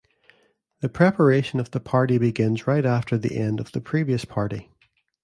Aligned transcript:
The 0.79 0.89
preparation 0.89 1.59
of 1.59 1.69
the 1.69 1.79
party 1.79 2.17
begins 2.17 2.65
right 2.65 2.87
after 2.87 3.19
the 3.19 3.37
end 3.37 3.59
of 3.59 3.71
the 3.71 3.79
previous 3.81 4.25
party. 4.25 4.71